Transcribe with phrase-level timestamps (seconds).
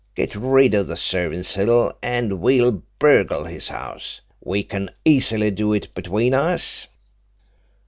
[0.15, 4.19] Get rid of the servants, Hill, and we'll burgle his house.
[4.43, 6.87] We can easily do it between us.'"